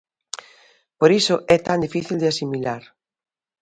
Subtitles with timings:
[0.99, 2.83] Por iso é tan difícil de asimilar.